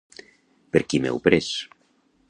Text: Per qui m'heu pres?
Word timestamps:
Per 0.77 0.81
qui 0.87 1.03
m'heu 1.05 1.21
pres? 1.29 1.53